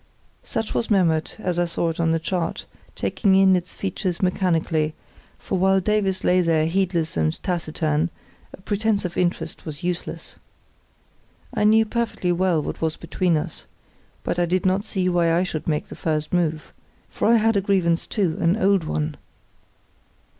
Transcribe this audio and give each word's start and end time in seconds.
Such 0.41 0.73
was 0.73 0.89
Memmert, 0.89 1.39
as 1.39 1.59
I 1.59 1.65
saw 1.65 1.89
it 1.89 1.99
on 1.99 2.11
the 2.11 2.17
chart, 2.17 2.65
taking 2.95 3.35
in 3.35 3.55
its 3.55 3.75
features 3.75 4.19
mechanically, 4.19 4.95
for 5.37 5.59
while 5.59 5.79
Davies 5.79 6.23
lay 6.23 6.41
there 6.41 6.65
heedless 6.65 7.15
and 7.15 7.33
taciturn, 7.43 8.09
a 8.51 8.59
pretence 8.61 9.05
of 9.05 9.15
interest 9.15 9.63
was 9.63 9.83
useless. 9.83 10.37
I 11.53 11.65
knew 11.65 11.85
perfectly 11.85 12.31
well 12.31 12.63
what 12.63 12.81
was 12.81 12.97
between 12.97 13.37
us, 13.37 13.67
but 14.23 14.39
I 14.39 14.47
did 14.47 14.65
not 14.65 14.83
see 14.83 15.07
why 15.07 15.31
I 15.31 15.43
should 15.43 15.67
make 15.67 15.89
the 15.89 15.95
first 15.95 16.33
move; 16.33 16.73
for 17.07 17.27
I 17.27 17.35
had 17.35 17.55
a 17.55 17.61
grievance 17.61 18.07
too, 18.07 18.37
an 18.41 18.55
old 18.55 18.83
one. 18.85 19.17